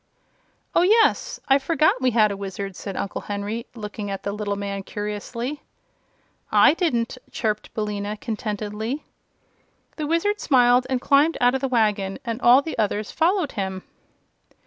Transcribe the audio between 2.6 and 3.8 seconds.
said Uncle Henry,